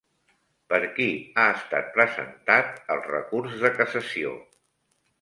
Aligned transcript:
Per 0.71 0.79
qui 0.95 1.07
ha 1.41 1.45
estat 1.59 1.93
presentat 1.99 2.83
el 2.97 3.07
recurs 3.13 3.57
de 3.67 3.75
cassació? 3.81 4.37